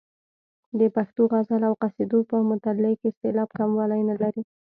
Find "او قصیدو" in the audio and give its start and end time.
1.69-2.19